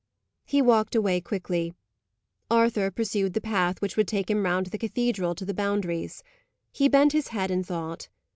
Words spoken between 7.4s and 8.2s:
in thought.